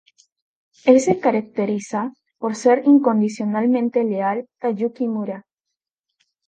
Él 0.83 0.99
se 0.99 1.19
caracteriza 1.19 2.11
por 2.39 2.55
ser 2.55 2.81
incondicionalmente 2.87 4.03
leal 4.03 4.47
a 4.59 4.71
Yukimura. 4.71 5.45